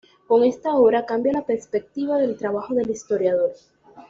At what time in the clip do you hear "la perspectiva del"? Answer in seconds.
1.31-2.35